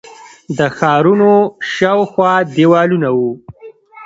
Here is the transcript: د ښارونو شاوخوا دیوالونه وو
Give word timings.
د 0.57 0.59
ښارونو 0.77 1.31
شاوخوا 1.73 2.33
دیوالونه 2.55 3.09
وو 3.17 3.31